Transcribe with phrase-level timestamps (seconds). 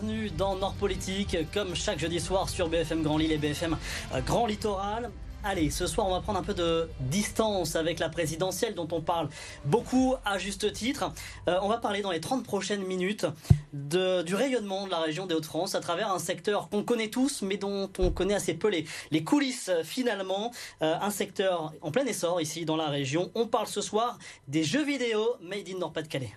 [0.00, 3.76] bienvenue dans Nord Politique, comme chaque jeudi soir sur BFM Grand Lille et BFM
[4.14, 5.10] euh, Grand Littoral.
[5.42, 9.00] Allez, ce soir, on va prendre un peu de distance avec la présidentielle dont on
[9.00, 9.28] parle
[9.64, 11.12] beaucoup à juste titre.
[11.48, 13.26] Euh, on va parler dans les 30 prochaines minutes
[13.72, 17.56] du rayonnement de la région des Hauts-de-France à travers un secteur qu'on connaît tous, mais
[17.56, 20.52] dont on connaît assez peu les, coulisses finalement.
[20.82, 23.30] Euh, un secteur en plein essor ici dans la région.
[23.34, 26.32] On parle ce soir des jeux vidéo made in Nord-Pas-de-Calais.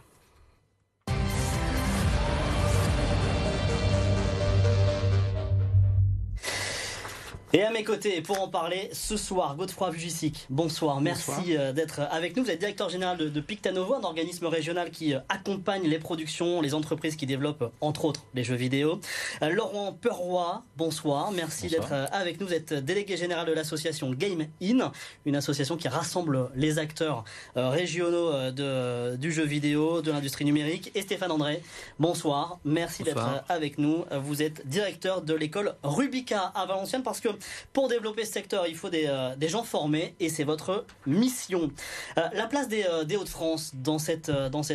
[7.56, 12.00] Et à mes côtés, pour en parler ce soir, Godefroy Vugissic, bonsoir, merci euh, d'être
[12.10, 12.44] avec nous.
[12.44, 16.62] Vous êtes directeur général de, de, Pictanovo, un organisme régional qui euh, accompagne les productions,
[16.62, 19.00] les entreprises qui développent entre autres les jeux vidéo.
[19.44, 22.48] Euh, Laurent Perroy, bonsoir, merci d'être avec nous.
[22.48, 24.92] Vous êtes délégué général de l'association Game In,
[25.28, 27.24] une association qui rassemble les acteurs
[27.56, 30.92] régionaux de, du jeu vidéo, de l'industrie numérique.
[30.96, 31.62] Et Stéphane André,
[32.00, 34.06] bonsoir, merci d'être avec nous.
[34.24, 37.30] Vous êtes directeur de l'école Rubica à Valenciennes parce que
[37.72, 41.72] pour développer ce secteur, il faut des, euh, gens formés et c'est votre mission.
[42.18, 44.30] Euh, la place des, euh, Hauts-de-France dans cette,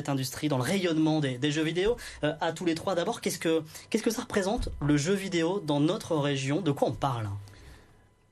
[0.08, 4.02] industrie, dans le rayonnement des, jeux vidéo, à tous les trois, d'abord, qu'est-ce que, qu'est-ce
[4.02, 6.60] que ça représente le jeu vidéo dans notre région?
[6.60, 7.28] De quoi on parle?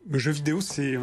[0.08, 0.96] Le jeu vidéo, c'est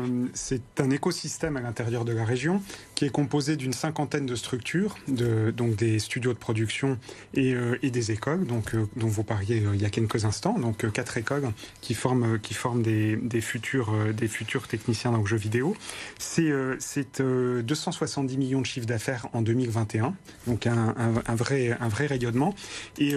[0.78, 2.62] un écosystème à l'intérieur de la région
[2.96, 6.98] qui est composé d'une cinquantaine de structures, de, donc des studios de production
[7.34, 10.58] et, euh, des écoles, donc, euh, dont vous parliez euh, il y a quelques instants,
[10.58, 12.40] donc quatre écoles qui forment,
[12.82, 15.76] des, futurs, techniciens dans le jeu vidéo.
[16.18, 16.52] C'est
[17.22, 20.16] 270 millions de chiffres d'affaires en 2021,
[20.48, 22.56] donc un, vrai, rayonnement.
[22.98, 23.14] Et,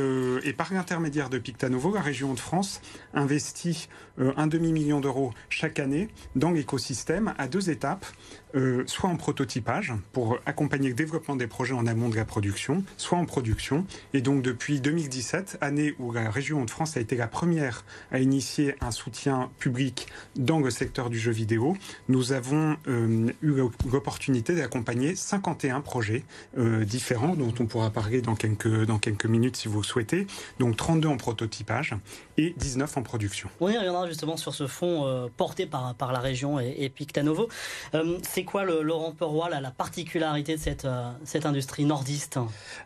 [0.57, 2.81] par l'intermédiaire de Pictanovo, la région de France
[3.15, 8.07] investit un demi-million d'euros chaque année dans l'écosystème à deux étapes,
[8.55, 9.17] euh, soit en
[10.13, 13.85] pour accompagner le développement des projets en amont de la production, soit en production.
[14.15, 18.21] Et donc depuis 2017, année où la région de France a été la première à
[18.21, 20.07] initier un soutien public
[20.37, 21.77] dans le secteur du jeu vidéo,
[22.09, 23.55] nous avons euh, eu
[23.91, 26.25] l'opportunité d'accompagner 51 projets
[26.59, 30.27] euh, différents dont on pourra parler dans quelques, minutes si vous le souhaitez.
[30.61, 31.95] Donc 32 en prototypage
[32.39, 33.49] et 19 en production.
[33.61, 37.49] On y reviendra justement sur ce fonds euh, porté par, la région et, et Pictanovo.
[38.23, 42.39] C'est quoi, le, Laurent Perroy, la, la, particularité de cette, euh, cette industrie nordiste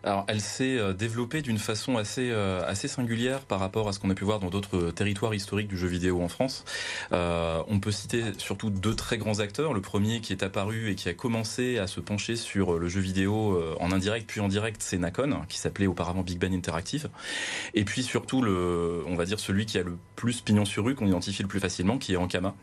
[0.03, 3.99] Alors, elle s'est euh, développée d'une façon assez, euh, assez singulière par rapport à ce
[3.99, 6.65] qu'on a pu voir dans d'autres territoires historiques du jeu vidéo en France.
[7.13, 9.75] on peut citer surtout deux très grands acteurs.
[9.75, 13.01] Le premier qui est apparu et qui a commencé à se pencher sur le jeu
[13.01, 17.09] vidéo en indirect puis en direct, c'est Nacon, qui s'appelait auparavant Big Bang Interactive.
[17.75, 20.95] Et puis surtout, le, on va dire celui qui a le plus pignon sur rue,
[20.95, 22.55] qu'on identifie le plus facilement, qui est Ankama,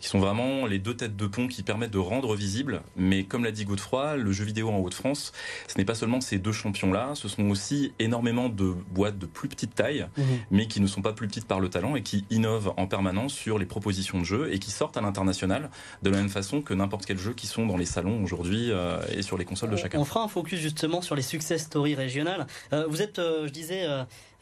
[0.00, 2.82] qui sont vraiment les deux têtes de pont qui permettent de rendre visible.
[2.96, 5.32] Mais comme l'a dit Godefroy, le jeu vidéo en Haute-France,
[5.68, 9.48] ce n'est pas seulement ces deux champions-là, ce sont aussi énormément de boîtes de plus
[9.48, 10.22] petite taille, mmh.
[10.50, 13.32] mais qui ne sont pas plus petites par le talent et qui innovent en permanence
[13.32, 15.70] sur les propositions de jeux et qui sortent à l'international
[16.02, 19.00] de la même façon que n'importe quel jeu qui sont dans les salons aujourd'hui euh,
[19.12, 19.98] et sur les consoles de chacun.
[19.98, 22.46] On fera un focus justement sur les success stories régionales.
[22.72, 23.86] Euh, vous êtes, euh, je disais,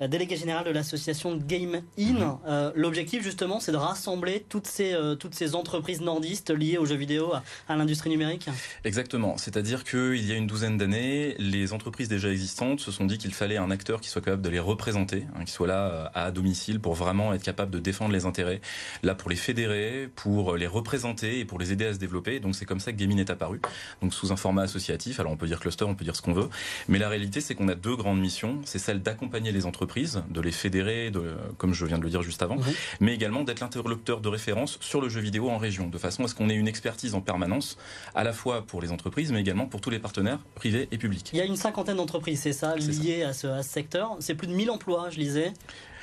[0.09, 2.13] délégué général de l'association Game In.
[2.13, 2.39] Mmh.
[2.47, 6.87] Euh, L'objectif justement, c'est de rassembler toutes ces, euh, toutes ces entreprises nordistes liées aux
[6.87, 8.49] jeux vidéo, à, à l'industrie numérique.
[8.85, 9.37] Exactement.
[9.37, 13.35] C'est-à-dire qu'il y a une douzaine d'années, les entreprises déjà existantes se sont dit qu'il
[13.35, 16.31] fallait un acteur qui soit capable de les représenter, hein, qui soit là euh, à
[16.31, 18.61] domicile pour vraiment être capable de défendre les intérêts,
[19.03, 22.41] là pour les fédérer, pour les représenter et pour les aider à se développer.
[22.41, 23.61] Donc c'est comme ça que Game In est apparu.
[24.01, 25.21] Donc sous un format associatif.
[25.21, 26.49] Alors on peut dire cluster, on peut dire ce qu'on veut,
[26.89, 28.61] mais la réalité c'est qu'on a deux grandes missions.
[28.65, 29.91] C'est celle d'accompagner les entreprises,
[30.30, 32.64] de les fédérer, de, comme je viens de le dire juste avant, mmh.
[33.00, 36.28] mais également d'être l'interlocuteur de référence sur le jeu vidéo en région, de façon à
[36.28, 37.76] ce qu'on ait une expertise en permanence,
[38.14, 41.30] à la fois pour les entreprises, mais également pour tous les partenaires privés et publics.
[41.32, 44.16] Il y a une cinquantaine d'entreprises, c'est ça, liées à ce, à ce secteur.
[44.20, 45.53] C'est plus de 1000 emplois, je lisais.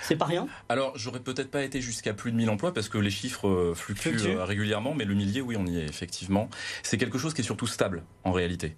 [0.01, 2.97] C'est pas rien Alors, j'aurais peut-être pas été jusqu'à plus de 1000 emplois parce que
[2.97, 4.37] les chiffres fluctuent Fluctue.
[4.39, 6.49] régulièrement, mais le millier, oui, on y est effectivement.
[6.83, 8.75] C'est quelque chose qui est surtout stable en réalité.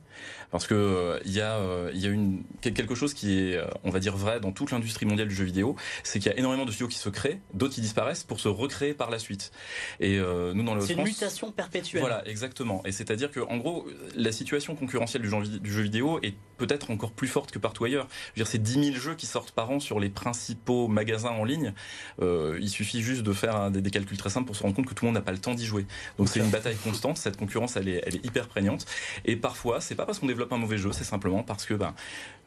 [0.52, 3.66] Parce que euh, il y a, euh, y a une, quelque chose qui est, euh,
[3.84, 6.38] on va dire, vrai dans toute l'industrie mondiale du jeu vidéo, c'est qu'il y a
[6.38, 9.52] énormément de studios qui se créent, d'autres qui disparaissent pour se recréer par la suite.
[10.00, 12.02] Et euh, nous, dans le C'est une mutation perpétuelle.
[12.02, 12.82] Voilà, exactement.
[12.86, 16.92] Et c'est-à-dire que, en gros, la situation concurrentielle du jeu, du jeu vidéo est peut-être
[16.92, 18.08] encore plus forte que partout ailleurs.
[18.10, 21.11] Je veux dire, c'est 10 000 jeux qui sortent par an sur les principaux magasins
[21.16, 21.74] en ligne.
[22.22, 24.86] Euh, il suffit juste de faire des, des, calculs très simples pour se rendre compte
[24.86, 25.86] que tout le monde n'a pas le temps d'y jouer.
[26.18, 27.18] Donc c'est une bataille constante.
[27.18, 28.86] Cette concurrence, elle est, elle est hyper prégnante.
[29.26, 31.94] Et parfois, c'est pas parce qu'on développe un mauvais jeu, c'est simplement parce que ben,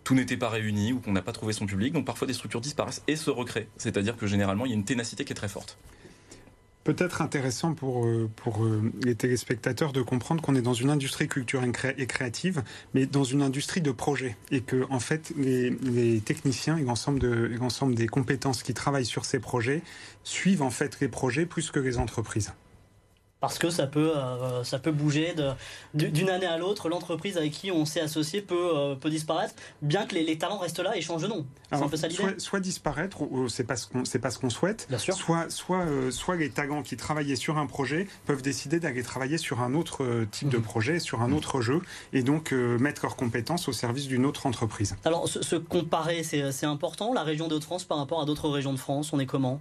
[0.05, 1.93] tout n'était pas réuni ou qu'on n'a pas trouvé son public.
[1.93, 3.67] Donc parfois des structures disparaissent et se recréent.
[3.77, 5.79] C'est-à-dire que généralement il y a une ténacité qui est très forte.
[6.85, 11.73] Peut-être intéressant pour, euh, euh, les téléspectateurs de comprendre qu'on est dans une industrie culturelle
[11.99, 14.37] et créative, mais dans une industrie de projet.
[14.51, 19.83] Et que, en fait, les, techniciens et l'ensemble des compétences qui travaillent sur ces projets
[20.23, 22.53] suivent en fait les projets plus que les entreprises
[23.45, 25.35] parce que ça peut, euh, ça peut bouger
[25.93, 26.89] d'une année à l'autre.
[26.89, 30.81] L'entreprise avec qui on s'est associé peut, euh, peut disparaître, bien que les, talents restent
[30.81, 31.45] là et changent de nom.
[31.71, 32.23] C'est un peu ça l'idée.
[32.39, 33.19] Soit, disparaître,
[33.49, 34.87] c'est pas ce qu'on pas ce qu'on souhaite.
[34.89, 35.15] Bien sûr.
[35.15, 39.37] Soit, soit, euh, soit les talents qui travaillaient sur un projet peuvent décider d'aller travailler
[39.37, 40.63] sur un autre type de mhm.
[40.63, 41.83] projet, sur un autre jeu,
[42.15, 44.97] et donc mettre leurs compétences au service d'une autre entreprise.
[45.05, 47.13] Alors, se, se comparer, c'est important.
[47.13, 49.61] La région de France par rapport à d'autres régions de France, on est comment?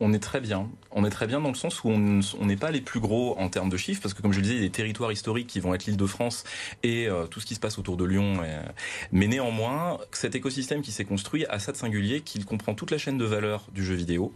[0.00, 0.68] On est très bien.
[0.90, 3.48] On est très bien dans le sens où on n'est pas les plus gros en
[3.48, 5.46] termes de chiffres, parce que comme je le disais, il y a des territoires historiques
[5.46, 6.44] qui vont être l'île de France
[6.82, 8.38] et euh, tout ce qui se passe autour de Lyon.
[9.12, 12.98] Mais néanmoins, cet écosystème qui s'est construit a ça de singulier qu'il comprend toute la
[12.98, 14.32] chaîne de valeur du jeu vidéo.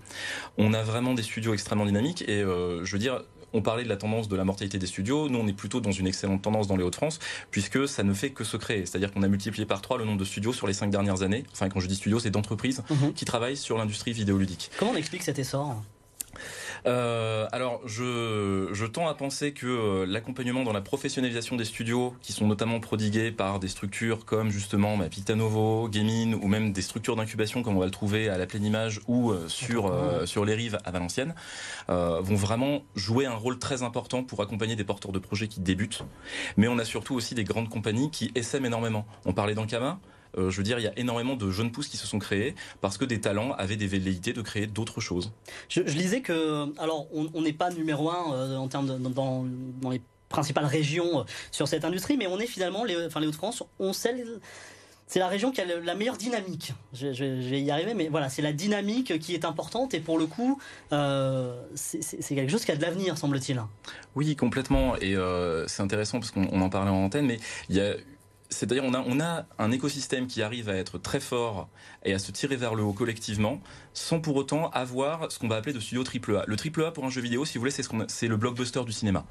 [0.56, 3.22] On a vraiment des studios extrêmement dynamiques et euh, je veux dire,
[3.52, 5.28] on parlait de la tendance de la mortalité des studios.
[5.28, 7.18] Nous, on est plutôt dans une excellente tendance dans les Hauts-de-France,
[7.50, 8.86] puisque ça ne fait que se créer.
[8.86, 11.44] C'est-à-dire qu'on a multiplié par trois le nombre de studios sur les cinq dernières années.
[11.52, 13.12] Enfin, quand je dis studios, c'est d'entreprises mhm.
[13.14, 14.70] qui travaillent sur l'industrie vidéoludique.
[14.78, 15.82] Comment on explique cet essor?
[16.86, 22.14] Euh, alors, je, je, tends à penser que euh, l'accompagnement dans la professionnalisation des studios,
[22.22, 26.82] qui sont notamment prodigués par des structures comme justement bah, Pictanovo, Gaming, ou même des
[26.82, 29.92] structures d'incubation comme on va le trouver à la pleine image ou euh, sur,
[30.24, 31.34] sur les rives à Valenciennes,
[31.88, 36.02] vont vraiment jouer un rôle très important pour accompagner des porteurs de projets qui débutent.
[36.56, 39.06] Mais on a surtout aussi des grandes compagnies qui essaiment énormément.
[39.24, 41.96] On parlait d'Ankama, euh, je veux dire, il y a énormément de jeunes pousses qui
[41.96, 45.32] se sont créés parce que des talents avaient des velléités de créer d'autres choses.
[45.68, 49.44] Je, je, lisais que, alors, on n'est pas numéro un euh, en termes de, dans,
[49.80, 53.26] dans, les principales régions euh, sur cette industrie, mais on est finalement, les, enfin, les
[53.26, 54.24] Hauts-de-France, on sait
[55.06, 56.74] c'est la région qui a la meilleure dynamique.
[56.92, 60.26] Je, vais y arriver, mais voilà, c'est la dynamique qui est importante et pour le
[60.26, 60.60] coup,
[60.90, 63.58] c'est quelque chose qui a de l'avenir, semble-t-il.
[64.16, 64.96] Oui, complètement.
[64.96, 65.16] Et
[65.66, 67.40] c'est intéressant parce qu'on en parlait en antenne, mais
[67.70, 67.94] il y a
[68.50, 71.68] c'est-à-dire on a, on a un écosystème qui arrive à être très fort
[72.04, 73.60] et à se tirer vers le haut collectivement,
[73.92, 76.44] sans pour autant avoir ce qu'on va appeler de studio AAA.
[76.46, 79.24] Le AAA pour un jeu vidéo, si vous voulez, c'est ce le blockbuster du cinéma.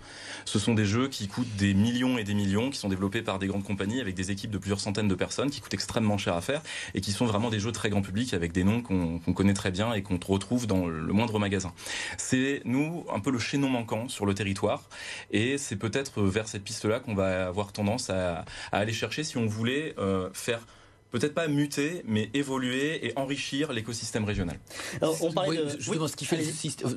[0.45, 3.39] Ce sont des jeux qui coûtent des millions et des millions, qui sont développés par
[3.39, 6.35] des grandes compagnies avec des équipes de plusieurs centaines de personnes, qui coûtent extrêmement cher
[6.35, 6.61] à faire
[6.93, 9.71] et qui sont vraiment des jeux très grand public avec des noms qu'on connaît très
[9.71, 11.73] bien et qu'on retrouve dans le moindre magasin.
[12.17, 14.83] C'est nous un peu le chaînon manquant sur le territoire
[15.31, 19.45] et c'est peut-être vers cette piste-là qu'on va avoir tendance à aller chercher si on
[19.45, 20.65] voulait euh, faire
[21.11, 24.59] peut-être pas muter, mais évoluer et enrichir l'écosystème régional.
[25.01, 25.31] on
[25.79, 26.37] justement, ce qui fait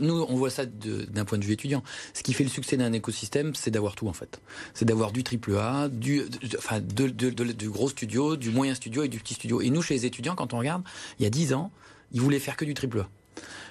[0.00, 1.82] nous, on voit ça d'un point de vue étudiant.
[2.12, 4.40] Ce qui fait le succès d'un écosystème, c'est d'avoir tout en fait.
[4.74, 6.24] C'est d'avoir du triple A, du,
[6.58, 9.60] enfin, du gros studio, du moyen studio et du petit studio.
[9.60, 10.82] Et nous, chez les étudiants, quand on regarde,
[11.18, 11.70] il y a 10 ans,
[12.12, 13.08] ils voulaient faire que du triple A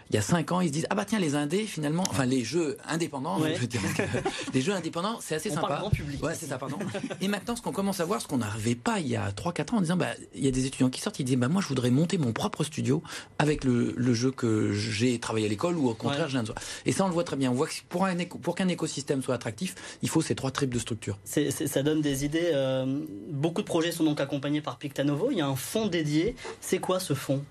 [0.10, 2.26] il y a cinq ans, ils se disent ah bah tiens les indés finalement, enfin
[2.26, 3.82] les jeux indépendants, je veux dire,
[4.54, 5.68] les jeux indépendants, c'est assez on sympa.
[5.68, 6.24] Parle grand public.
[6.24, 6.78] Ouais, c'est ça, pardon.
[7.22, 9.74] Et maintenant, ce qu'on commence à voir, ce qu'on n'arrivait pas il y a 3-4
[9.74, 11.62] ans, en disant bah il y a des étudiants qui sortent, ils disent bah moi
[11.62, 13.04] je voudrais monter mon propre studio
[13.38, 16.54] avec le, le jeu que j'ai travaillé à l'école ou au contraire je viens de
[16.86, 17.52] Et ça on le voit très bien.
[17.52, 20.74] On voit que pour un pour qu'un écosystème soit attractif, il faut ces trois tripes
[20.74, 21.18] de structure.
[21.26, 22.52] ça donne des idées.
[22.54, 25.30] Euh, beaucoup de projets sont donc accompagnés par Pictanovo.
[25.32, 26.36] Il y a un fonds dédié.
[26.62, 27.44] C'est quoi ce fonds?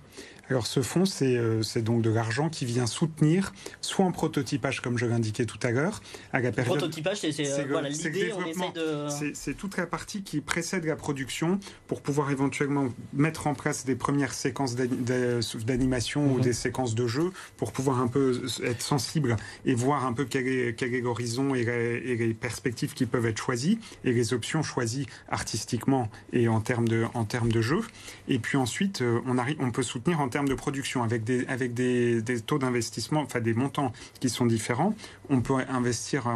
[0.51, 4.99] Alors ce fonds, euh, c'est donc de l'argent qui vient soutenir soit en prototypage, comme
[4.99, 6.01] je l'indiquais tout à l'heure,
[6.33, 6.79] à la période...
[6.79, 9.33] Prototypage, c'est euh, voilà, l'idée, on essaie de...
[9.35, 13.97] C'est toute la partie qui précède la production pour pouvoir éventuellement mettre en place des
[13.97, 16.41] premières séquences d'animation ou mhm.
[16.41, 20.47] des séquences de jeu pour pouvoir un peu être sensible et voir un peu quel
[20.49, 24.63] est, quel est l'horizon et, et, les perspectives qui peuvent être choisies et les options
[24.63, 27.81] choisies artistiquement et en termes de, en termes de jeu.
[28.29, 31.47] Et puis ensuite, euh, on, arrive, on peut soutenir en termes de production, avec des,
[31.47, 34.95] avec des, taux d'investissement, enfin des montants qui sont différents,
[35.31, 36.27] on peut investir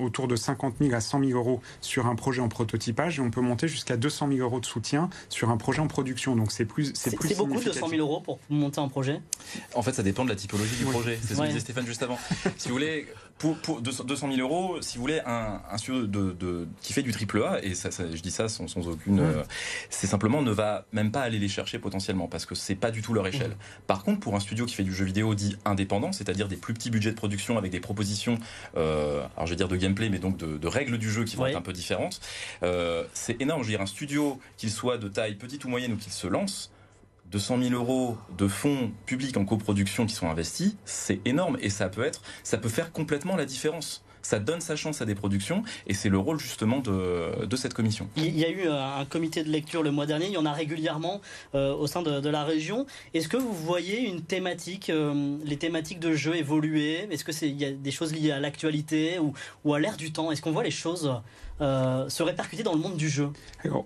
[0.00, 3.30] autour de 50 000 à 100 000 euros sur un projet en prototypage et on
[3.30, 6.36] peut monter jusqu'à 200 000 euros de soutien sur un projet en production.
[6.36, 9.20] Donc c'est plus c'est plus beaucoup 200 000 euros pour monter un projet?
[9.74, 11.18] En fait, ça dépend de la typologie du projet.
[11.22, 12.18] C'est ce que disait Stéphane juste avant.
[12.56, 13.06] si vous voulez,
[13.42, 17.02] pour, pour 200 000 euros, si vous voulez, un, un studio de, de, qui fait
[17.02, 19.42] du triple A, et ça, je dis ça sans, sans aucune, euh,
[19.90, 23.02] c'est simplement ne va même pas aller les chercher potentiellement parce que c'est pas du
[23.02, 23.50] tout leur échelle.
[23.50, 23.86] Mmh.
[23.88, 26.72] Par contre, pour un studio qui fait du jeu vidéo dit indépendant, c'est-à-dire des plus
[26.72, 28.38] petits budgets de production avec des propositions,
[28.76, 31.34] euh, alors je vais dire de gameplay, mais donc de, de règles du jeu qui
[31.34, 32.20] vont être un peu différentes,
[32.62, 33.62] euh, c'est énorme.
[33.62, 36.28] Je veux dire, un studio, qu'il soit de taille petite ou moyenne ou qu'il se
[36.28, 36.70] lance,
[37.32, 41.88] 200 000 euros de fonds publics en coproduction qui sont investis, c'est énorme et ça
[41.88, 45.64] peut être, ça peut faire complètement la différence Ça donne sa chance à des productions
[45.86, 48.08] et c'est le rôle justement de, cette commission.
[48.16, 50.52] Il y a eu un comité de lecture le mois dernier, il y en a
[50.52, 51.20] régulièrement
[51.54, 52.86] euh, au sein de, la région.
[53.14, 57.08] Est-ce que vous voyez une thématique, euh, les thématiques de jeu évoluer?
[57.10, 59.18] Est-ce qu'il y a des choses liées à l'actualité
[59.64, 60.30] ou à l'ère du temps?
[60.30, 61.10] Est-ce qu'on voit les choses
[61.62, 63.30] euh, se répercuter dans le monde du jeu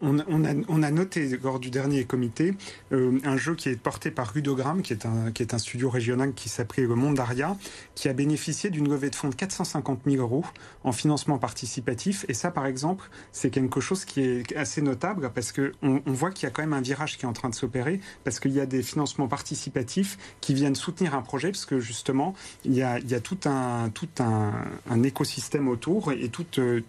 [0.00, 2.54] on, a, noté lors du dernier comité
[2.92, 5.90] euh, un jeu qui est porté par Rudogram, qui est un, qui est un studio
[5.90, 7.56] régional qui s'appelait Le Monde Aria,
[7.94, 10.44] qui a bénéficié d'une levée de fonds de 450 000 euros
[10.84, 12.24] en financement participatif.
[12.28, 15.70] Et ça, par exemple, c'est quelque chose qui est assez notable parce qu'on
[16.06, 18.00] on voit qu'il y a quand même un virage qui est en train de s'opérer
[18.24, 22.34] parce qu'il y a des financements participatifs qui viennent soutenir un projet parce que justement,
[22.64, 26.80] il y a, il y a tout, un, tout un, écosystème autour et tout, euh,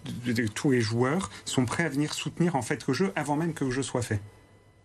[0.82, 3.84] joueurs sont prêts à venir soutenir en fait le jeu avant même que le jeu
[3.84, 4.22] soit fait.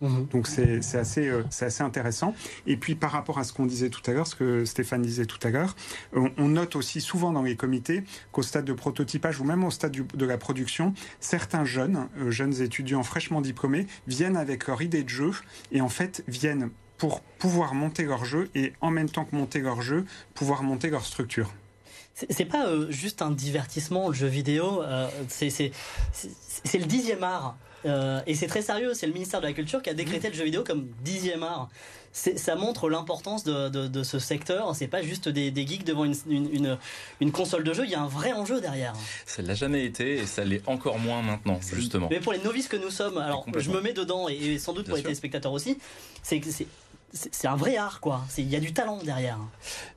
[0.02, 0.26] Mhm.
[0.32, 2.34] Donc c'est assez, euh, assez intéressant.
[2.66, 5.26] Et puis par rapport à ce qu'on disait tout à l'heure, ce que Stéphane disait
[5.26, 5.76] tout à l'heure,
[6.14, 9.92] on, note aussi souvent dans les comités qu'au stade de prototypage ou même au stade
[9.92, 15.08] de la production, certains jeunes, euh, jeunes étudiants fraîchement diplômés, viennent avec leur idée de
[15.08, 15.30] jeu
[15.70, 19.60] et en fait viennent pour pouvoir monter leur jeu et en même temps que monter
[19.60, 21.52] leur jeu, pouvoir monter leur structure.
[22.30, 25.72] C'est pas euh, juste un divertissement, le jeu vidéo, euh, c'est
[26.74, 27.56] le dixième art.
[27.84, 30.34] Euh, et c'est très sérieux, c'est le ministère de la Culture qui a décrété le
[30.34, 31.68] jeu vidéo comme dixième art.
[32.12, 34.76] Ça montre l'importance de, de, ce secteur.
[34.76, 36.78] C'est pas juste des, des geeks devant une, une,
[37.20, 38.92] une, console de jeu, il y a un vrai enjeu derrière.
[39.24, 42.08] Ça l'a jamais été et ça l'est encore moins maintenant, justement.
[42.10, 44.86] Mais pour les novices que nous sommes, alors je me mets dedans et, sans doute
[44.86, 45.78] pour les téléspectateurs aussi,
[46.22, 46.40] c'est
[47.12, 48.24] c'est un vrai art, quoi.
[48.38, 49.38] Il y a du talent derrière.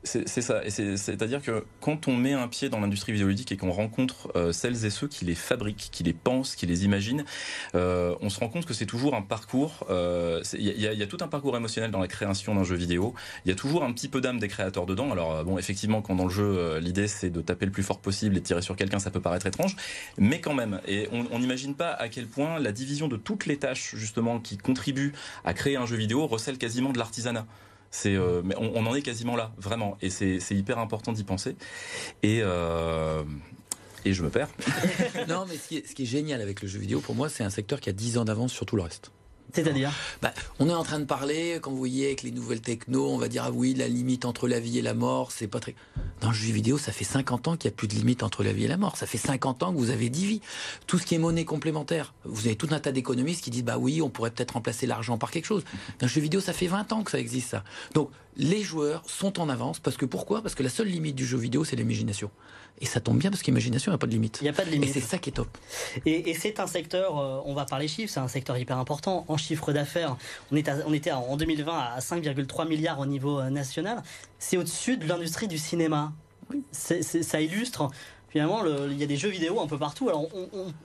[0.03, 0.61] C'est ça.
[0.69, 4.85] C'est-à-dire que quand on met un pied dans l'industrie vidéoludique et qu'on rencontre euh, celles
[4.85, 7.23] et ceux qui les fabriquent, qui les pensent, qui les imaginent,
[7.73, 9.85] euh, on se rend compte que c'est toujours un parcours.
[9.89, 13.13] Euh, il y, a tout un parcours émotionnel dans la création d'un jeu vidéo.
[13.45, 15.11] Il y a toujours un petit peu d'âme des créateurs dedans.
[15.11, 18.35] Alors, bon, effectivement, quand dans le jeu, l'idée c'est de taper le plus fort possible
[18.35, 19.75] et tirer sur quelqu'un, ça peut paraître étrange.
[20.17, 20.81] Mais quand même.
[20.85, 24.57] Et on n'imagine pas à quel point la division de toutes les tâches, justement, qui
[24.57, 25.13] contribuent
[25.45, 27.45] à créer un jeu vidéo recèle quasiment de la artisanat.
[27.91, 29.97] C'est, euh, mais on, en est quasiment là, vraiment.
[30.01, 31.55] Et c'est, hyper important d'y penser.
[32.23, 33.23] Et, euh,
[34.03, 34.49] et je me perds.
[35.29, 37.29] non, mais ce qui, est, ce qui, est, génial avec le jeu vidéo, pour moi,
[37.29, 39.11] c'est un secteur qui a 10 ans d'avance sur tout le reste.
[39.55, 43.09] C'est-à-dire bah, On est en train de parler, quand vous voyez avec les nouvelles techno,
[43.09, 45.59] on va dire, ah oui, la limite entre la vie et la mort, c'est pas
[45.59, 45.75] très...
[46.21, 48.43] Dans le jeu vidéo, ça fait 50 ans qu'il n'y a plus de limite entre
[48.43, 48.97] la vie et la mort.
[48.97, 50.41] Ça fait 50 ans que vous avez 10 vies.
[50.87, 53.77] Tout ce qui est monnaie complémentaire, vous avez tout un tas d'économistes qui disent, bah
[53.77, 55.63] oui, on pourrait peut-être remplacer l'argent par quelque chose.
[55.99, 57.63] Dans le jeu vidéo, ça fait 20 ans que ça existe, ça.
[57.93, 60.41] Donc, les joueurs sont en avance, parce que pourquoi?
[60.41, 62.29] Parce que la seule limite du jeu vidéo, c'est l'imagination.
[62.81, 64.39] Et ça tombe bien parce qu'imagination n'a pas de limite.
[64.41, 64.89] Il n'y a pas de limite.
[64.89, 65.47] Et c'est ça qui est top.
[66.05, 69.23] Et, c'est un secteur, euh, on va parler chiffres, c'est un secteur hyper important.
[69.29, 70.17] En chiffre d'affaires,
[70.51, 74.03] on, on était en 2020 à 5,3 milliards au niveau euh, national.
[74.39, 76.11] C'est au-dessus de l'industrie du cinéma.
[76.71, 77.89] ça illustre
[78.29, 80.09] finalement, il y a des jeux vidéo un peu partout.
[80.09, 80.27] Alors,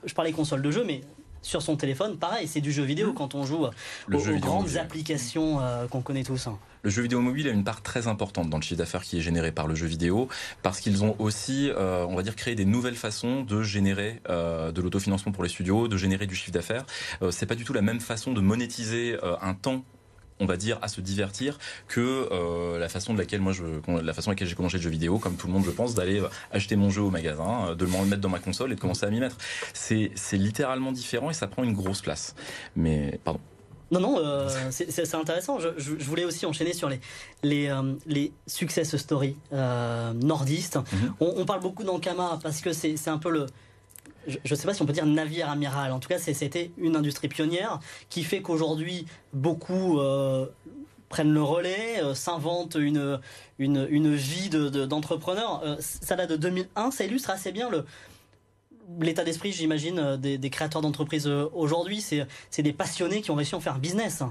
[0.05, 1.01] je parlais console de jeu, mais
[1.41, 3.15] sur son téléphone, pareil, c'est du jeu vidéo mmh.
[3.15, 6.47] quand on joue aux, grandes applications euh, qu'on connaît tous.
[6.47, 6.57] Hein.
[6.83, 9.21] Le jeu vidéo mobile a une part très importante dans le chiffre d'affaires qui est
[9.21, 10.27] généré par le jeu vidéo,
[10.63, 14.71] parce qu'ils ont aussi, euh, on va dire, créé des nouvelles façons de générer euh,
[14.71, 16.85] de l'autofinancement pour les studios, de générer du chiffre d'affaires.
[17.29, 19.83] c'est pas du tout la même façon de monétiser un temps
[20.41, 21.57] on va dire, à se divertir
[21.87, 24.83] que euh, la façon de laquelle moi je, la façon à laquelle j'ai commencé le
[24.83, 27.67] jeu vidéo, comme tout le monde je pense, d'aller euh, acheter mon jeu au magasin,
[27.69, 29.37] euh, de le mettre dans ma console et de commencer à m'y mettre.
[29.73, 32.35] C'est, littéralement différent et ça prend une grosse place.
[32.75, 33.39] Mais pardon.
[33.91, 35.59] Non, non, c'est intéressant.
[35.59, 37.01] Je, voulais aussi enchaîner sur les,
[37.43, 37.69] les,
[38.07, 40.77] les success stories nordistes.
[40.77, 41.13] Mhm.
[41.19, 43.45] on, on, parle beaucoup d'Ankama parce que c'est un peu le,
[44.27, 45.91] je ne sais pas si on peut dire navire amiral.
[45.91, 50.45] En tout cas, c'était une industrie pionnière qui fait qu'aujourd'hui, beaucoup euh,
[51.09, 53.19] prennent le relais, euh, s'inventent une,
[53.59, 55.61] une, vie d'entrepreneur.
[55.63, 57.69] Euh, ça date de 2001, ça illustre assez bien
[58.99, 62.01] l'état d'esprit, j'imagine, des, des, créateurs d'entreprises aujourd'hui.
[62.01, 64.21] C'est des passionnés qui ont réussi à en faire un business.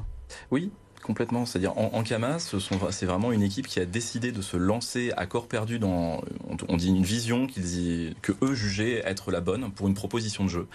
[0.51, 0.71] Oui,
[1.03, 5.13] Complètement, c'est-à-dire en, en Kama, c'est vraiment une équipe qui a décidé de se lancer
[5.17, 6.21] à corps perdu dans,
[6.69, 10.51] on, dit une vision qu'ils que eux jugeaient être la bonne pour une proposition de
[10.51, 10.67] jeu.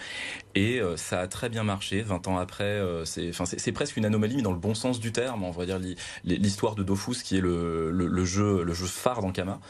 [0.54, 2.02] Et euh, ça a très bien marché.
[2.02, 5.44] 20 ans après, euh, c'est, presque une anomalie, mais dans le bon sens du terme.
[5.44, 5.78] On va dire
[6.24, 9.60] l'histoire de Dofus, qui est le, jeu, le jeu phare dans Kama.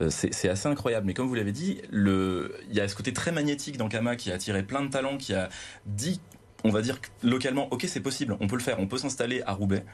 [0.00, 1.06] Euh, c'est assez incroyable.
[1.06, 4.30] Mais comme vous l'avez dit, il y a ce côté très magnétique dans Kama qui
[4.30, 5.48] a attiré plein de talents, qui a
[5.86, 6.20] dit
[6.64, 9.52] on va dire localement, ok, c'est possible, on peut le faire, on peut s'installer à
[9.52, 9.84] Roubaix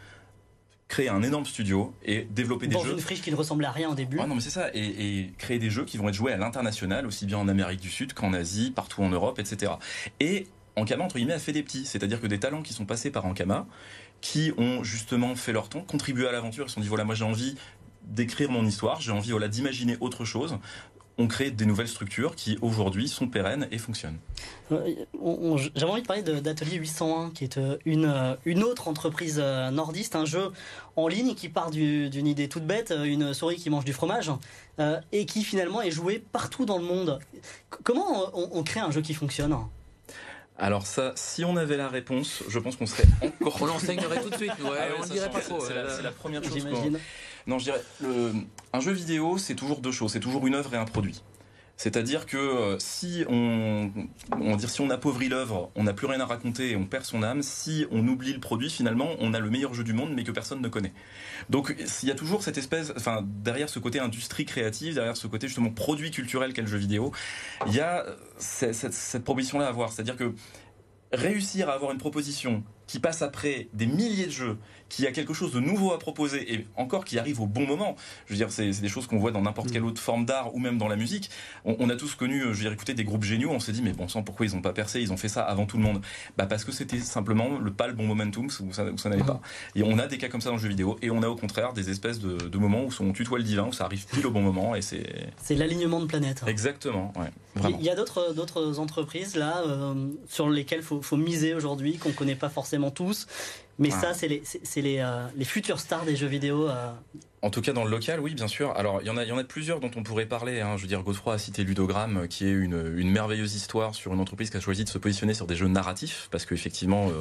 [0.91, 2.83] créer un énorme studio et développer des jeux.
[2.83, 4.19] Dans une friche qui ne ressemblait à rien au début.
[4.21, 4.71] Ah non, mais c'est ça.
[4.75, 7.89] Et, créer des jeux qui vont être joués à l'international, aussi bien en Amérique du
[7.89, 9.73] Sud qu'en Asie, partout en Europe, etc.
[10.19, 11.87] Et Ankama, entre guillemets, a fait des petits.
[11.87, 13.67] C'est-à-dire que des talents qui sont passés par Ankama,
[14.21, 17.15] qui ont justement fait leur temps, contribué à l'aventure, ils se sont dit voilà, moi
[17.15, 17.55] j'ai envie
[18.03, 20.59] d'écrire mon histoire, j'ai envie voilà, d'imaginer autre chose
[21.19, 24.19] on crée des nouvelles structures qui aujourd'hui sont pérennes et fonctionnent.
[24.73, 24.95] Euh,
[25.75, 30.17] j'avais envie de parler d'Atelier 801, qui est euh, une, euh, une autre entreprise nordiste,
[30.17, 30.51] un jeu
[30.97, 34.31] en ligne qui part d'une idée toute bête, une souris qui mange du fromage,
[35.13, 37.19] et qui finalement est joué partout dans le monde.
[37.85, 39.55] Comment on, crée un jeu qui fonctionne?
[40.59, 43.59] Alors ça, si on avait la réponse, je pense qu'on serait encore...
[43.63, 45.61] on l'enseignerait tout de suite, ouais, ah on dirait pas trop.
[45.61, 46.99] C'est la, première chose j'imagine.
[47.51, 47.83] Non, je dirais,
[48.73, 50.13] un jeu vidéo, c'est toujours deux choses.
[50.13, 51.21] C'est toujours une œuvre et un produit.
[51.77, 53.91] C'est-à-dire que euh, si on,
[54.57, 57.25] dire, si on appauvrit l'œuvre, on n'a plus rien à raconter et on perd son
[57.25, 57.43] âme.
[57.43, 60.31] Si on oublie le produit, finalement, on a le meilleur jeu du monde, mais que
[60.31, 60.93] personne ne connaît.
[61.49, 65.27] Donc, il y a toujours cette espèce, enfin, derrière ce côté industrie créative, derrière ce
[65.27, 67.11] côté justement produit culturel qu'est le jeu vidéo,
[67.67, 68.07] il y a
[68.39, 69.91] cette, cette proposition-là à voir.
[69.91, 70.35] C'est-à-dire que
[71.13, 75.33] réussir à avoir une proposition qui passe après des milliers de jeux, qui a quelque
[75.33, 77.95] chose de nouveau à proposer et encore qui arrive au bon moment.
[78.27, 79.87] Je veux dire, c'est des choses qu'on voit dans n'importe quelle mm.
[79.87, 81.31] autre forme d'art ou même dans la musique.
[81.65, 83.51] On, a tous connu, je veux dire, écouter des groupes géniaux.
[83.53, 85.01] On s'est dit, mais bon sang, pourquoi ils n'ont pas percé?
[85.01, 86.03] Ils ont fait ça avant tout le monde.
[86.37, 89.41] Bah parce que c'était simplement le pas le bon momentum où ça, ça n'allait pas.
[89.77, 91.37] Et on a des cas comme ça dans le jeu vidéo et on a au
[91.37, 94.33] contraire des espèces de, moments où on tutoie le divin, où ça arrive pile au
[94.33, 95.31] bon moment et c'est.
[95.41, 96.43] C'est l'alignement de planètes.
[96.49, 97.13] Exactement.
[97.17, 101.99] Ouais, il y a d'autres d'autres entreprises là euh, sur lesquelles faut, faut miser aujourd'hui
[101.99, 103.27] qu'on connaît pas forcément tous
[103.81, 104.43] mais ça, c'est les,
[104.77, 106.69] les, euh, les, futurs stars des jeux vidéo.
[107.43, 108.73] En tout cas, dans le local, oui, bien sûr.
[108.77, 110.61] Alors, il y en a, il plusieurs dont on pourrait parler.
[110.61, 110.77] Hein.
[110.77, 114.21] Je veux dire, Godefroy a cité Ludogramme, euh, qui est une, merveilleuse histoire sur une
[114.21, 117.13] entreprise qui a choisi de se positionner sur des jeux narratifs, parce qu'effectivement, euh,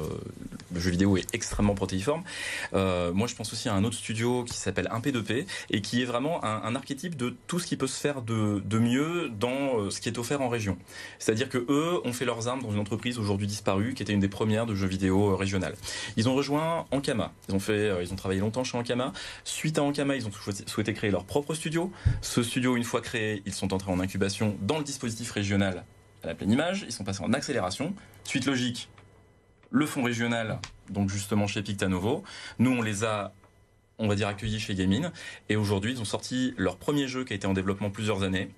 [0.74, 2.22] le jeu vidéo est extrêmement protéiforme.
[2.74, 6.04] Euh, moi, je pense aussi à un autre studio qui s'appelle 1P2P, et qui est
[6.04, 10.08] vraiment un, archétype de tout ce qui peut se faire de, mieux dans ce qui
[10.08, 10.76] est offert en région.
[11.18, 14.20] C'est-à-dire que eux ont fait leurs armes dans une entreprise aujourd'hui disparue, qui était une
[14.20, 15.74] des premières de jeux vidéo régionales.
[16.16, 17.32] Ils ont rejoint Ankama.
[17.48, 19.12] Ils ont fait, ils ont travaillé longtemps chez Ankama.
[19.44, 20.30] Suite à Ankama, ils ont
[20.66, 21.92] souhaité créer leur propre studio.
[22.20, 25.84] Ce studio, une fois créé, ils sont entrés en incubation dans le dispositif régional
[26.22, 26.84] à la pleine image.
[26.86, 27.94] Ils sont passés en accélération.
[28.24, 28.88] Suite logique,
[29.70, 32.22] le fonds régional, donc justement chez Pictanovo.
[32.58, 33.32] Nous, on les a
[34.00, 35.08] on va dire accueillis chez Gaming
[35.50, 38.48] et aujourd'hui ils ont sorti leur premier jeu qui a été en développement plusieurs années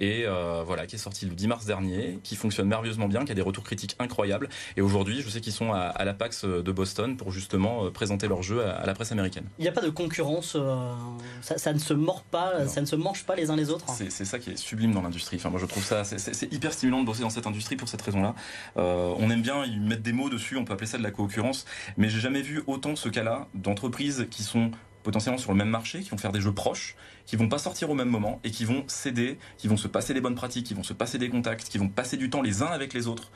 [0.00, 3.32] et euh, voilà, qui est sorti le 10 mars dernier, qui fonctionne merveilleusement bien, qui
[3.32, 4.48] a des retours critiques incroyables.
[4.76, 8.28] Et aujourd'hui, je sais qu'ils sont à, la PAX de Boston pour justement euh, présenter
[8.28, 9.44] leur jeu à, la presse américaine.
[9.58, 10.92] Il n'y a pas de concurrence, euh,
[11.40, 13.86] ça, ne se mord pas, ça ne se mange pas les uns les autres.
[13.88, 15.36] C'est ça qui est sublime dans l'industrie.
[15.36, 18.02] Enfin, moi, je trouve ça, c'est hyper stimulant de bosser dans cette industrie pour cette
[18.02, 18.34] raison-là.
[18.76, 21.64] on aime bien y mettre des mots dessus, on peut appeler ça de la concurrence,
[21.96, 24.70] mais j'ai jamais vu autant ce cas-là d'entreprises qui sont
[25.06, 27.88] potentiellement sur le même marché, qui vont faire des jeux proches, qui vont pas sortir
[27.90, 30.74] au même moment et qui vont s'aider, qui vont se passer des bonnes pratiques, qui
[30.74, 33.30] vont se passer des contacts, qui vont passer du temps les uns avec les autres.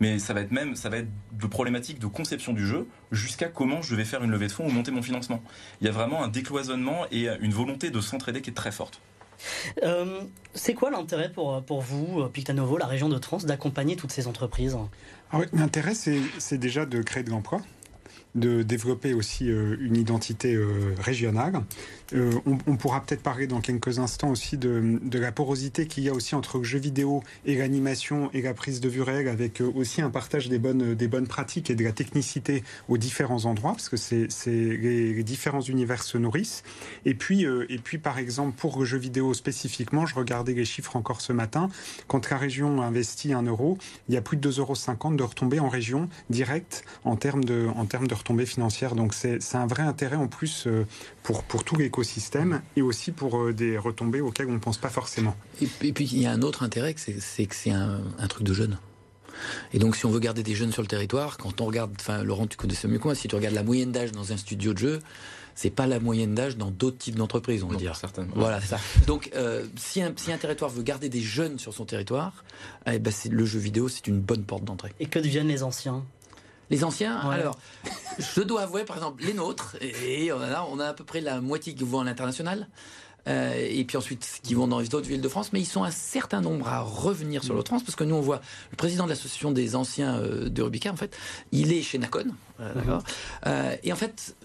[0.00, 3.48] Mais ça va être même, ça va être de problématiques de conception du jeu jusqu'à
[3.48, 5.42] comment je vais faire une levée de fonds ou monter mon financement.
[5.80, 9.00] Il y a vraiment un décloisonnement et une volonté de s'entraider qui est très forte.
[9.82, 10.20] Euh,
[10.52, 14.76] c'est quoi l'intérêt pour, pour vous, Pictanovo, la région de Trans, d'accompagner toutes ces entreprises?
[15.32, 17.62] Ah L'intérêt, c'est déjà de créer de l'emploi
[18.34, 21.62] de développer aussi euh, une identité euh, régionale.
[22.14, 26.12] Euh, on, pourra peut-être parler dans quelques instants aussi de, la porosité qu'il y a
[26.12, 30.02] aussi entre le jeu vidéo et l'animation et la prise de vue réelle, avec aussi
[30.02, 33.88] un partage des bonnes, des bonnes pratiques et de la technicité aux différents endroits, parce
[33.88, 36.62] que c'est les, les, différents univers se nourrissent.
[37.04, 40.96] Et puis, et puis, par exemple, pour le jeu vidéo spécifiquement, je regardais les chiffres
[40.96, 41.68] encore ce matin.
[42.06, 45.60] Quand la région investit un euro, il y a plus de 2,50 euros de retombées
[45.60, 48.94] en région directe en termes de, en termes de retombées financières.
[48.94, 50.86] Donc c'est un vrai intérêt en plus euh,
[51.22, 54.88] pour, pour tout l'écosystème et aussi pour euh, des retombées auxquelles on ne pense pas
[54.88, 55.36] forcément.
[55.60, 58.78] Et, puis il y a un autre intérêt, c'est que c'est un, truc de jeunes.
[59.72, 62.22] Et donc, si on veut garder des jeunes sur le territoire, quand on regarde, enfin,
[62.22, 64.36] Laurent, tu connais ça mieux que moi, si tu regardes la moyenne d'âge dans un
[64.36, 65.00] studio de jeu,
[65.56, 67.96] c'est pas la moyenne d'âge dans d'autres types d'entreprises, on va dire.
[67.96, 68.32] Certainement.
[68.36, 68.78] Voilà, c'est ça.
[69.06, 72.44] Donc, euh, si, un, si, un, territoire veut garder des jeunes sur son territoire,
[72.86, 74.92] eh ben, le jeu vidéo, c'est une bonne porte d'entrée.
[75.00, 76.04] Et que deviennent les anciens?
[76.74, 77.56] Les anciens, alors,
[78.18, 81.20] je dois avouer, par exemple, les nôtres, et, on, a, on a à peu près
[81.20, 82.66] la moitié qui vont à l'international.
[83.26, 85.84] Euh, et puis ensuite qui vont dans les autres villes de France, mais ils sont
[85.84, 89.04] un certain nombre à revenir sur le trans, parce que nous on voit le président
[89.04, 91.16] de l'association des anciens euh, de Rubica, en fait,
[91.52, 92.26] il est chez Nacon,
[92.58, 92.98] mhm.
[93.46, 94.36] euh, et en fait,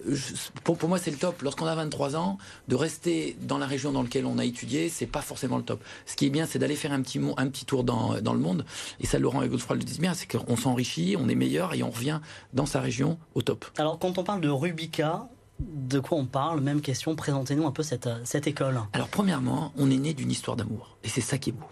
[0.64, 1.42] pour, pour moi c'est le top.
[1.42, 2.38] Lorsqu'on a 23 ans,
[2.68, 5.82] de rester dans la région dans laquelle on a étudié, c'est pas forcément le top.
[6.06, 8.40] Ce qui est bien, c'est d'aller faire un petit, un petit tour dans, dans le
[8.40, 8.64] monde,
[9.00, 11.82] et ça Laurent et Godefroy le disent bien, c'est qu'on s'enrichit, on est meilleur et
[11.82, 12.20] on revient
[12.54, 13.66] dans sa région au top.
[13.76, 15.28] Alors quand on parle de Rubica,
[15.60, 18.80] de quoi on parle Même question, présentez-nous un peu cette, cette école.
[18.92, 20.96] Alors premièrement, on est né d'une histoire d'amour.
[21.02, 21.66] Et c'est ça qui est beau.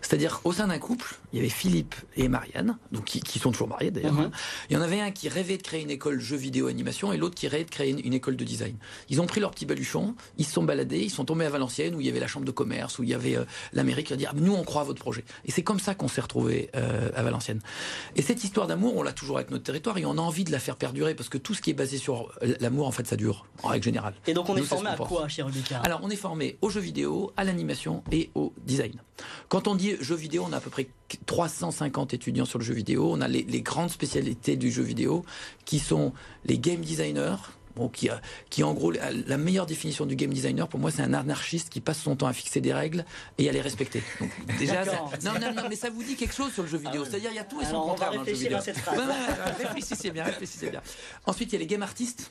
[0.00, 3.68] C'est-à-dire, au sein d'un couple, il y avait Philippe et Marianne, donc qui, sont toujours
[3.68, 4.12] mariés d'ailleurs.
[4.12, 4.20] Mhm.
[4.20, 4.30] Hein.
[4.68, 7.16] Il y en avait un qui rêvait de créer une école jeux vidéo animation et
[7.16, 8.76] l'autre qui rêvait de créer une, école de design.
[9.08, 11.94] Ils ont pris leur petit baluchon, ils se sont baladés, ils sont tombés à Valenciennes
[11.94, 14.12] où il y avait la chambre de commerce, où il y avait euh, l'Amérique, qui
[14.12, 15.24] a dit ah, nous on croit à votre projet.
[15.44, 17.60] Et c'est comme ça qu'on s'est retrouvé euh, à Valenciennes.
[18.16, 20.52] Et cette histoire d'amour, on l'a toujours avec notre territoire et on a envie de
[20.52, 23.16] la faire perdurer parce que tout ce qui est basé sur l'amour, en fait, ça
[23.16, 24.14] dure en règle générale.
[24.26, 26.80] Et donc on est formé à quoi chez Rubicard Alors on est formé aux jeux
[26.80, 28.52] vidéo, à l'animation et au
[29.48, 30.88] Quand on dit jeux vidéo, on a à peu près
[31.26, 33.10] 350 étudiants sur le jeu vidéo.
[33.12, 35.24] On a les grandes spécialités du jeu vidéo
[35.64, 36.12] qui sont
[36.44, 37.36] les game designers,
[37.92, 38.08] qui,
[38.50, 41.80] qui en gros, la, meilleure définition du game designer, pour moi, c'est un anarchiste qui
[41.80, 43.04] passe son temps à fixer des règles
[43.38, 44.02] et à les respecter.
[44.20, 47.02] Donc, déjà, non, non, non, mais ça vous dit quelque chose sur le jeu vidéo.
[47.04, 48.58] Ah C'est-à-dire, il y a tout et son contraire dans le jeu vidéo.
[48.58, 49.00] À cette phrase.
[49.58, 50.82] réfléchissez bien, réfléchissez bien.
[51.26, 52.30] Ensuite, il y a les game artistes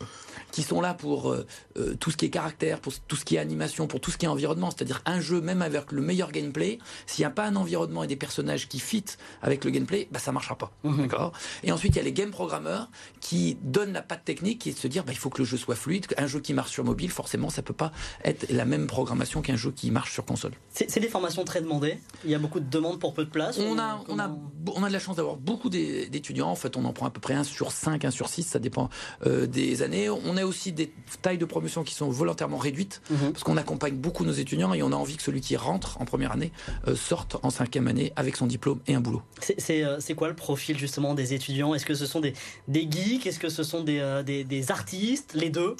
[0.51, 1.45] qui sont là pour euh,
[1.77, 4.17] euh, tout ce qui est caractère, pour tout ce qui est animation, pour tout ce
[4.17, 4.69] qui est environnement.
[4.71, 8.07] C'est-à-dire, un jeu, même avec le meilleur gameplay, s'il n'y a pas un environnement et
[8.07, 9.05] des personnages qui fit
[9.41, 10.71] avec le gameplay, bah, ça marchera pas.
[10.83, 11.01] Mhm.
[11.03, 11.33] D'accord?
[11.63, 14.87] Et ensuite, il y a les game programmeurs qui donnent la patte technique et se
[14.87, 16.05] dire, bah, il faut que le jeu soit fluide.
[16.17, 17.91] Un jeu qui marche sur mobile, forcément, ça peut pas
[18.23, 20.53] être la même programmation qu'un jeu qui marche sur console.
[20.73, 21.99] C'est des formations très demandées.
[22.25, 23.59] Il y a beaucoup de demandes pour peu de place.
[23.59, 24.35] On a, on a,
[24.75, 26.49] on a de la chance d'avoir beaucoup d'étudiants.
[26.49, 28.59] En fait, on en prend à peu près un sur 5, un sur 6, ça
[28.59, 28.89] dépend
[29.25, 30.09] euh, des années.
[30.09, 33.31] On a aussi des tailles de promotion qui sont volontairement réduites mhm.
[33.31, 36.05] parce qu'on accompagne beaucoup nos étudiants et on a envie que celui qui rentre en
[36.05, 36.51] première année
[36.87, 39.21] euh, sorte en cinquième année avec son diplôme et un boulot.
[39.41, 41.73] C'est euh, quoi le profil justement des étudiants?
[41.73, 42.33] Est-ce que ce sont des,
[42.67, 43.25] des geeks?
[43.25, 45.18] Est-ce que ce sont des, des, des artistes?
[45.33, 45.75] Les deux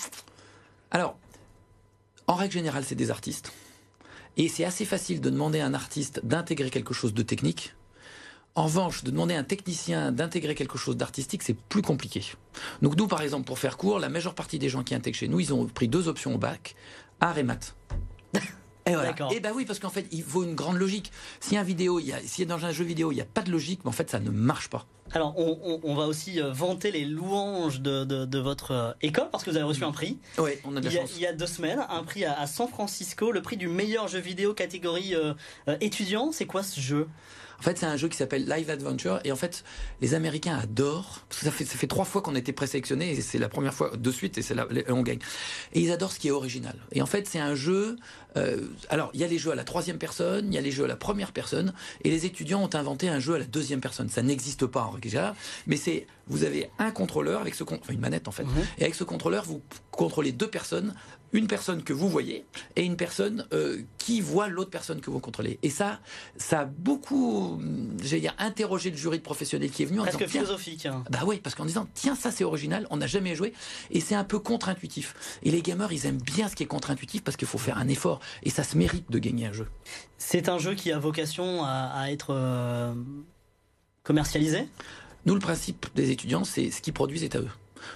[0.92, 1.18] Alors,
[2.28, 3.52] en règle générale, c'est des artistes.
[4.38, 7.74] Et c'est assez facile de demander à un artiste d'intégrer quelque chose de technique.
[8.56, 12.24] En revanche, de demander à un technicien d'intégrer quelque chose d'artistique, c'est plus compliqué.
[12.82, 15.28] Donc nous, par exemple, pour faire court, la majeure partie des gens qui intègrent chez
[15.28, 16.76] nous, ils ont pris deux options au bac,
[17.20, 17.76] art et maths.
[18.86, 19.16] Et voilà.
[19.32, 21.12] Et bah oui, parce qu'en fait, il faut une grande logique.
[21.40, 23.42] Si un vidéo, il y a, si dans un jeu vidéo, il n'y a pas
[23.42, 24.88] de logique, mais en fait, ça ne marche pas.
[25.12, 29.58] Alors, on, va aussi euh, vanter les louanges de, votre euh, école parce que vous
[29.58, 30.20] avez reçu un prix.
[30.38, 32.26] Oui, on a de la il, y a, il y a deux semaines, un prix
[32.26, 35.34] à, San Francisco, le prix du meilleur jeu vidéo catégorie euh,
[35.82, 36.32] étudiant.
[36.32, 37.08] C'est quoi ce jeu?
[37.60, 39.20] En fait, c'est un jeu qui s'appelle Live Adventure.
[39.26, 39.64] Et en fait,
[40.02, 41.22] les Américains adorent.
[41.28, 43.12] Parce que ça fait, ça fait trois fois qu'on a été présélectionné.
[43.12, 44.38] Et c'est la première fois de suite.
[44.38, 45.20] Et c'est là, on gagne.
[45.74, 46.76] Et ils adorent ce qui est original.
[46.94, 47.98] Et en fait, c'est un jeu.
[48.38, 50.48] Euh, alors, il y a les jeux à la troisième personne.
[50.48, 51.74] Il y a les jeux à la première personne.
[52.04, 54.08] Et les étudiants ont inventé un jeu à la deuxième personne.
[54.08, 55.34] Ça n'existe pas en règle
[55.68, 56.08] Mais c'est.
[56.28, 57.64] Vous avez un contrôleur avec ce.
[57.64, 58.46] Enfin, une manette en fait.
[58.78, 60.94] Et avec ce contrôleur, vous contrôlez deux personnes
[61.34, 65.20] une personne que vous voyez et une personne euh, qui voit l'autre personne que vous
[65.20, 65.60] contrôlez.
[65.64, 66.00] Et ça,
[66.38, 67.62] ça a beaucoup,
[68.02, 70.86] j'ai dire, interrogé le jury de professionnels qui est venu en Presque philosophique.
[70.86, 71.04] Hein.
[71.10, 73.54] Bah oui, parce qu'en disant, tiens, ça c'est original, on n'a jamais joué,
[73.92, 75.16] et c'est un peu contre-intuitif.
[75.44, 77.88] Et les gamers, ils aiment bien ce qui est contre-intuitif parce qu'il faut faire un
[77.88, 79.68] effort, et ça se mérite de gagner un jeu.
[80.18, 82.94] C'est un jeu qui a vocation à, être euh,
[84.04, 84.68] commercialisé?
[85.26, 87.50] Nous, le principe des étudiants, c'est ce qu'ils produisent est à eux.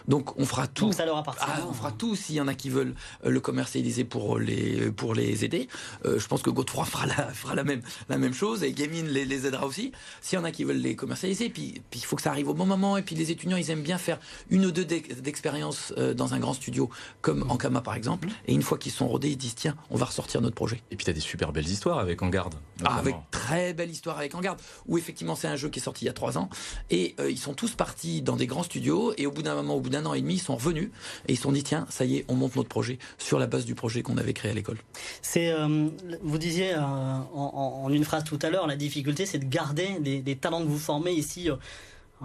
[0.08, 0.92] Donc on fera tout.
[0.92, 1.44] ça leur appartient.
[1.48, 4.92] Ah, on fera tout s'il y en a qui veulent euh, le commercialiser pour les
[4.92, 5.68] pour les aider.
[6.06, 9.06] Euh, je pense que Godefroy fera la fera la même la même chose et Gaming
[9.08, 9.92] les, les aidera aussi.
[10.22, 12.50] S'il y en a qui veulent les commercialiser, puis puis il faut que ça arrive
[12.50, 14.20] au bon moment et puis les étudiants ils aiment bien faire
[14.50, 16.90] une ou deux d'expériences euh, dans un grand studio
[17.22, 18.30] comme en Kama par exemple.
[18.48, 20.82] Et une fois qu'ils sont rodés, ils disent tiens on va ressortir notre projet.
[20.92, 22.56] Et puis tu as des super belles histoires avec En Garde.
[22.84, 25.84] Ah, avec très belle histoire avec En Garde où effectivement c'est un jeu qui est
[25.84, 26.50] sorti il y a trois ans
[26.90, 29.82] et ils sont tous partis dans des grands studios et au bout d'un moment au
[29.82, 30.90] bout d'un an et demi, ils sont revenus
[31.28, 33.48] et ils se sont dit tiens, ça y est, on monte notre projet sur la
[33.48, 34.78] base du projet qu'on avait créé à l'école.
[35.22, 35.90] C'est, euh,
[36.22, 40.36] vous disiez euh, en, une phrase tout à l'heure, la difficulté, c'est de garder des,
[40.36, 41.50] talents que vous formez ici.
[41.50, 41.56] Euh,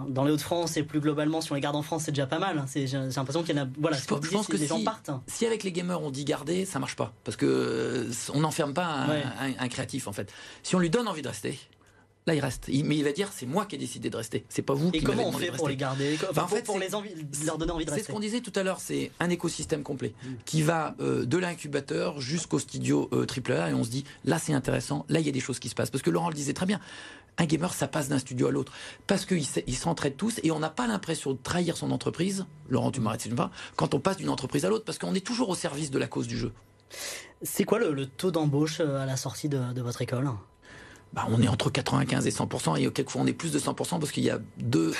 [0.07, 2.39] dans les Hauts-de-France et plus globalement, si on les garde en France, c'est déjà pas
[2.39, 2.63] mal.
[2.73, 3.67] J'ai l'impression qu'il y en a.
[3.77, 5.11] Voilà, je, pense que les gens partent.
[5.27, 7.11] Si avec les gamers on dit garder, ça marche pas.
[7.25, 9.07] Parce que on n'enferme pas
[9.59, 10.31] un, créatif en fait.
[10.63, 11.59] Si on lui donne envie de rester,
[12.29, 12.67] Là, il reste.
[12.67, 14.45] mais il va dire c'est moi qui ai décidé de rester.
[14.49, 16.89] C'est pas vous Et qui comment on fait pour les garder en fait, pour les
[17.43, 18.79] leur donner envie de rester C'est ce qu'on disait tout à l'heure.
[18.79, 20.27] C'est un écosystème complet mm.
[20.45, 24.37] qui va euh, de l'incubateur jusqu'au studio euh, triple A et on se dit là
[24.37, 25.07] c'est intéressant.
[25.09, 26.67] Là il y a des choses qui se passent parce que Laurent le disait très
[26.67, 26.79] bien.
[27.39, 28.73] Un gamer, ça passe d'un studio à l'autre
[29.07, 32.45] parce qu'ils s'entraident tous et on n'a pas l'impression de trahir son entreprise.
[32.69, 33.49] Laurent, tu m'arrêtes pas.
[33.75, 36.05] Quand on passe d'une entreprise à l'autre, parce qu'on est toujours au service de la
[36.05, 36.51] cause du jeu.
[37.41, 40.29] C'est quoi le, taux d'embauche euh, à la sortie de votre école?
[41.13, 44.11] Bah, on est entre 95 et 100% et quelquefois on est plus de 100% parce
[44.11, 44.93] qu'il y a deux,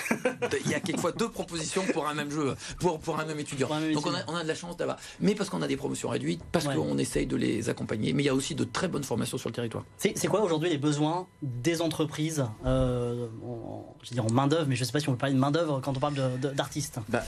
[0.65, 3.69] il y a quelquefois deux propositions pour un même jeu, pour, pour un même étudiant.
[3.93, 6.10] Donc on a, on a, de la chance d'avoir, mais parce qu'on a des promotions
[6.10, 9.04] réduites, parce qu'on essaye de les accompagner, mais il y a aussi de très bonnes
[9.04, 9.84] formations sur le territoire.
[9.98, 13.28] C'est quoi aujourd'hui les besoins des entreprises, euh,
[14.02, 15.39] je veux dire en main d'œuvre, mais je sais pas si on peut parler de
[15.39, 16.15] main d'œuvre quand on parle
[16.56, 17.00] d'artistes.
[17.10, 17.24] Bah,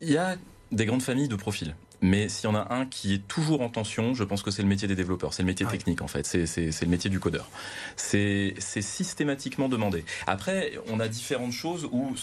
[0.00, 0.36] il y a
[0.72, 1.74] des grandes familles de profils.
[2.00, 4.62] Mais s'il y en a un qui est toujours en tension, je pense que c'est
[4.62, 7.20] le métier des développeurs, c'est le métier ah technique en fait, c'est le métier du
[7.20, 7.48] codeur.
[7.96, 10.04] C'est systématiquement demandé.
[10.26, 12.14] Après, on a différentes choses où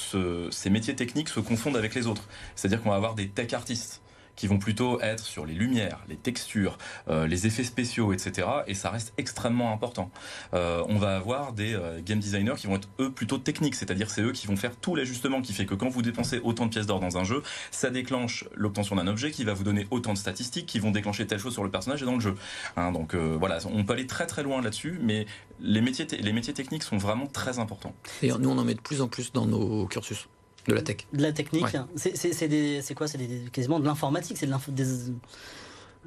[0.51, 2.23] ces métiers techniques se confondent avec les autres.
[2.55, 4.02] C'est-à-dire qu'on va avoir des tech artistes
[4.35, 8.47] qui vont plutôt être sur les lumières, les textures, euh, les effets spéciaux, etc.
[8.67, 10.11] Et ça reste extrêmement important.
[10.53, 14.09] Euh, on va avoir des euh, game designers qui vont être eux plutôt techniques, c'est-à-dire
[14.09, 16.71] c'est eux qui vont faire tout l'ajustement qui fait que quand vous dépensez autant de
[16.71, 20.13] pièces d'or dans un jeu, ça déclenche l'obtention d'un objet qui va vous donner autant
[20.13, 22.35] de statistiques qui vont déclencher telle chose sur le personnage et dans le jeu.
[22.75, 25.25] Hein, donc voilà, on peut aller très très loin là-dessus, mais
[25.59, 27.93] les métiers, les métiers techniques sont vraiment très importants.
[28.21, 30.27] Et nous on en met de plus en plus dans nos cursus.
[30.67, 30.97] De la tech.
[31.13, 31.65] De la technique.
[31.95, 33.07] C'est quoi?
[33.07, 34.37] C'est quasiment de l'informatique.
[34.37, 34.71] C'est de l'info.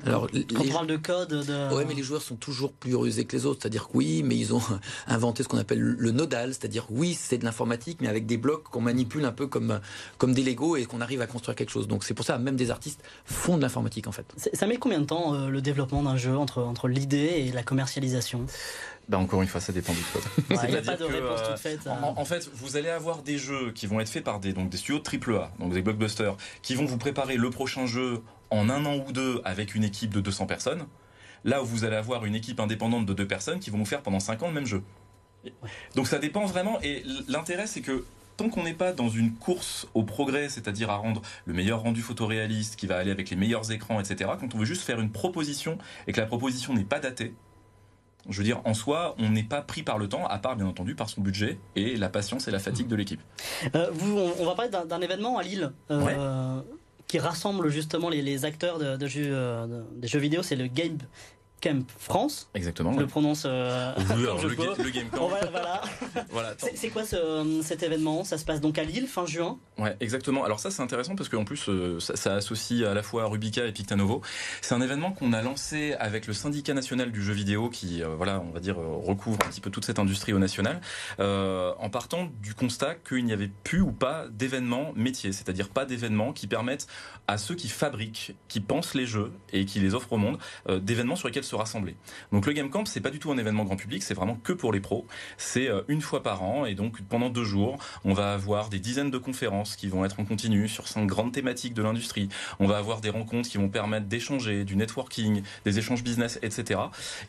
[0.05, 1.75] Alors, Quand on parle de code, de...
[1.75, 3.61] ouais, mais les joueurs sont toujours plus rusés que les autres.
[3.62, 4.61] C'est-à-dire que oui, mais ils ont
[5.07, 8.64] inventé ce qu'on appelle le nodal, c'est-à-dire oui, c'est de l'informatique, mais avec des blocs
[8.64, 9.81] qu'on manipule un peu comme
[10.19, 11.88] comme des Lego et qu'on arrive à construire quelque chose.
[11.88, 14.27] Donc c'est pour ça, même des artistes font de l'informatique en fait.
[14.53, 17.62] Ça met combien de temps euh, le développement d'un jeu entre entre l'idée et la
[17.62, 18.45] commercialisation?
[19.09, 20.23] Ben encore une fois, ça dépend du code.
[20.51, 21.87] Il n'y a pas de réponse toute faite.
[21.87, 22.14] Hein.
[22.16, 24.77] En, fait, vous allez avoir des jeux qui vont être faits par des, donc des
[24.77, 28.85] studios de AAA, donc des blockbusters, qui vont vous préparer le prochain jeu en un
[28.85, 30.87] an ou deux avec une équipe de 200 personnes.
[31.45, 34.03] Là où vous allez avoir une équipe indépendante de deux personnes qui vont vous faire
[34.03, 34.83] pendant 5 ans le même jeu.
[35.95, 36.81] Donc ça dépend vraiment.
[36.83, 38.05] Et l'intérêt, c'est que
[38.37, 42.03] tant qu'on n'est pas dans une course au progrès, c'est-à-dire à rendre le meilleur rendu
[42.03, 45.11] photoréaliste, qui va aller avec les meilleurs écrans, etc., quand on veut juste faire une
[45.11, 47.35] proposition et que la proposition n'est pas datée,
[48.29, 50.67] je veux dire, en soi, on n'est pas pris par le temps, à part bien
[50.67, 53.21] entendu par son budget et la patience et la fatigue de l'équipe.
[53.75, 53.91] Euh,
[54.39, 55.73] on, va parler d'un événement à Lille.
[55.91, 56.61] Euh,
[57.07, 60.99] qui rassemble justement les, acteurs de, jeux, euh, des jeux vidéo, c'est le Game
[61.61, 62.51] Camp France.
[62.55, 62.92] Exactement.
[62.92, 65.31] Je le prononce euh, le, Game Camp.
[66.31, 66.55] voilà.
[66.75, 68.25] c'est quoi ce, cet événement?
[68.25, 69.59] Ça se passe donc à Lille, fin juin?
[69.79, 70.45] Ouais, exactement.
[70.45, 73.73] Alors ça, c'est intéressant parce qu'en plus, euh, ça, associe à la fois Rubica et
[73.73, 74.21] Pictanovo.
[74.61, 78.09] C'est un événement qu'on a lancé avec le syndicat national du jeu vidéo qui, euh,
[78.16, 80.81] voilà, on va dire, recouvre un petit peu toute cette industrie au national,
[81.19, 86.33] en partant du constat qu'il n'y avait plus ou pas d'événements métiers, c'est-à-dire pas d'événements
[86.33, 86.87] qui permettent
[87.27, 90.38] à ceux qui fabriquent, qui pensent les jeux et qui les offrent au monde,
[90.69, 91.97] d'événements sur lesquels se rassembler.
[92.33, 94.53] Donc le Game Camp, c'est pas du tout un événement grand public, c'est vraiment que
[94.53, 95.07] pour les pros.
[95.39, 98.79] C'est euh, une fois par an et donc pendant deux jours, on va avoir des
[98.79, 102.29] dizaines de conférences qui vont être en continu sur cinq grandes thématiques de l'industrie.
[102.61, 106.81] On va avoir des rencontres qui vont permettre d'échanger, du networking, des échanges business, etc.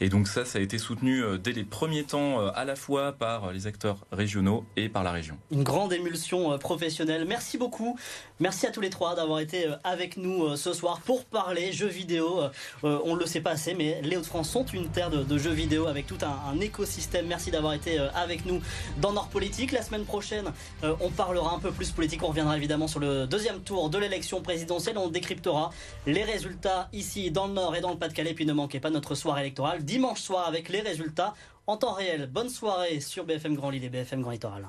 [0.02, 2.76] Et donc ça, ça a été soutenu euh, dès les premiers temps euh, à la
[2.76, 5.38] fois par les acteurs régionaux et par la région.
[5.52, 7.26] Une grande émulsion professionnelle.
[7.28, 7.98] Merci beaucoup.
[8.40, 12.42] Merci à tous les trois d'avoir été avec nous ce soir pour parler jeux vidéo.
[12.84, 15.88] On ne le sait pas assez, mais les Hauts-de-France sont une terre de, jeux vidéo
[15.88, 17.28] avec tout un, écosystème.
[17.28, 18.62] Merci d'avoir été euh, avec nous
[19.00, 19.72] dans Nord Politique.
[19.72, 20.46] La semaine prochaine,
[20.84, 22.24] euh, on parlera un peu plus politique.
[22.24, 24.98] On reviendra évidemment sur le deuxième tour de l'élection présidentielle.
[24.98, 25.72] On décryptera
[26.06, 28.34] les résultats ici dans le Nord et dans le Pas-de-Calais.
[28.34, 31.34] Puis ne manquez pas notre soirée électorale dimanche soir avec les résultats
[31.66, 32.28] en temps réel.
[32.32, 34.68] Bonne soirée sur BFM Grand Lille et BFM Grand Littoral.